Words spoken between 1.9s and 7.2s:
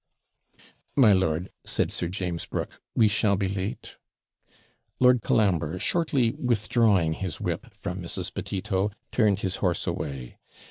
Sir James Brooke, 'we shall be late.' Lord Colambre, shortly withdrawing